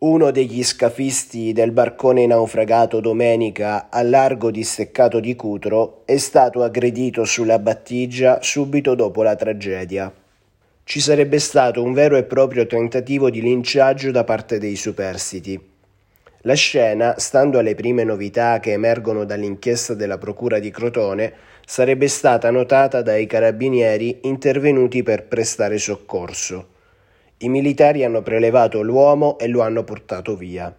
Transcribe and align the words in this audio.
Uno 0.00 0.30
degli 0.30 0.62
scafisti 0.62 1.52
del 1.52 1.72
barcone 1.72 2.24
naufragato 2.24 3.00
domenica 3.00 3.88
al 3.90 4.08
largo 4.08 4.52
di 4.52 4.62
Steccato 4.62 5.18
di 5.18 5.34
Cutro 5.34 6.02
è 6.04 6.18
stato 6.18 6.62
aggredito 6.62 7.24
sulla 7.24 7.58
battigia 7.58 8.40
subito 8.40 8.94
dopo 8.94 9.24
la 9.24 9.34
tragedia. 9.34 10.14
Ci 10.84 11.00
sarebbe 11.00 11.40
stato 11.40 11.82
un 11.82 11.94
vero 11.94 12.16
e 12.16 12.22
proprio 12.22 12.64
tentativo 12.68 13.28
di 13.28 13.40
linciaggio 13.40 14.12
da 14.12 14.22
parte 14.22 14.60
dei 14.60 14.76
superstiti. 14.76 15.60
La 16.42 16.54
scena, 16.54 17.18
stando 17.18 17.58
alle 17.58 17.74
prime 17.74 18.04
novità 18.04 18.60
che 18.60 18.70
emergono 18.70 19.24
dall'inchiesta 19.24 19.94
della 19.94 20.16
Procura 20.16 20.60
di 20.60 20.70
Crotone, 20.70 21.32
sarebbe 21.66 22.06
stata 22.06 22.52
notata 22.52 23.02
dai 23.02 23.26
carabinieri 23.26 24.20
intervenuti 24.22 25.02
per 25.02 25.24
prestare 25.24 25.76
soccorso. 25.76 26.76
I 27.40 27.48
militari 27.48 28.02
hanno 28.02 28.20
prelevato 28.20 28.82
l'uomo 28.82 29.38
e 29.38 29.46
lo 29.46 29.60
hanno 29.60 29.84
portato 29.84 30.34
via. 30.34 30.74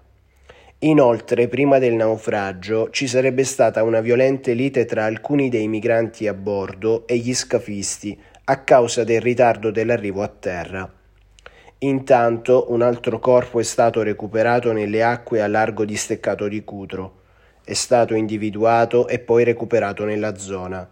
Inoltre, 0.80 1.48
prima 1.48 1.78
del 1.78 1.94
naufragio, 1.94 2.90
ci 2.90 3.08
sarebbe 3.08 3.46
stata 3.46 3.82
una 3.84 4.02
violenta 4.02 4.52
lite 4.52 4.84
tra 4.84 5.06
alcuni 5.06 5.48
dei 5.48 5.70
migranti 5.70 6.28
a 6.28 6.34
bordo 6.34 7.08
e 7.08 7.16
gli 7.16 7.34
scafisti 7.34 8.20
a 8.44 8.62
causa 8.64 9.06
del 9.06 9.22
ritardo 9.22 9.72
dell'arrivo 9.72 10.22
a 10.22 10.28
terra. 10.28 10.94
Intanto 11.80 12.66
un 12.72 12.82
altro 12.82 13.20
corpo 13.20 13.62
è 13.62 13.64
stato 13.64 14.02
recuperato 14.02 14.74
nelle 14.74 15.02
acque 15.02 15.42
a 15.42 15.48
largo 15.48 15.86
di 15.86 15.96
Steccato 15.96 16.50
di 16.50 16.66
Cutro. 16.66 17.22
È 17.64 17.74
stato 17.74 18.16
individuato 18.16 19.08
e 19.08 19.20
poi 19.20 19.46
recuperato 19.46 20.04
nella 20.04 20.36
zona. 20.36 20.90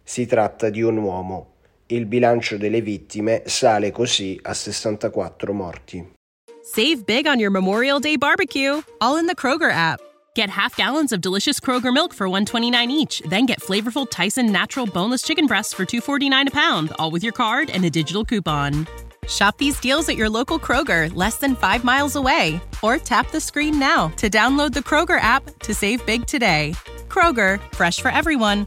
Si 0.00 0.26
tratta 0.26 0.70
di 0.70 0.82
un 0.82 0.96
uomo. 0.98 1.54
Il 1.90 2.04
bilancio 2.04 2.58
delle 2.58 2.82
vittime 2.82 3.44
sale 3.46 3.90
così 3.90 4.38
a 4.42 4.52
64 4.52 5.54
morti. 5.54 6.06
Save 6.62 7.06
big 7.06 7.26
on 7.26 7.38
your 7.38 7.50
Memorial 7.50 7.98
Day 7.98 8.16
barbecue, 8.16 8.82
all 9.00 9.16
in 9.16 9.26
the 9.26 9.34
Kroger 9.34 9.70
app. 9.72 9.98
Get 10.34 10.50
half 10.50 10.76
gallons 10.76 11.12
of 11.12 11.22
delicious 11.22 11.58
Kroger 11.58 11.90
milk 11.90 12.12
for 12.12 12.28
129 12.28 12.90
each, 12.90 13.22
then 13.30 13.46
get 13.46 13.62
flavorful 13.62 14.06
Tyson 14.06 14.52
natural 14.52 14.84
boneless 14.84 15.22
chicken 15.22 15.46
breasts 15.46 15.72
for 15.72 15.86
249 15.86 16.48
a 16.48 16.50
pound, 16.50 16.92
all 16.98 17.10
with 17.10 17.22
your 17.22 17.32
card 17.32 17.70
and 17.70 17.82
a 17.86 17.90
digital 17.90 18.22
coupon. 18.22 18.86
Shop 19.26 19.56
these 19.56 19.80
deals 19.80 20.10
at 20.10 20.16
your 20.16 20.28
local 20.28 20.58
Kroger, 20.58 21.10
less 21.14 21.38
than 21.38 21.56
5 21.56 21.84
miles 21.84 22.16
away, 22.16 22.60
or 22.82 22.98
tap 22.98 23.30
the 23.30 23.40
screen 23.40 23.78
now 23.78 24.08
to 24.16 24.28
download 24.28 24.74
the 24.74 24.80
Kroger 24.80 25.18
app 25.20 25.42
to 25.60 25.72
save 25.72 26.04
big 26.04 26.26
today. 26.26 26.74
Kroger, 27.08 27.60
fresh 27.74 28.00
for 28.00 28.10
everyone. 28.10 28.66